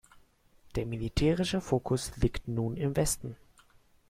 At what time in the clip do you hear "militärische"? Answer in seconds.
0.87-1.61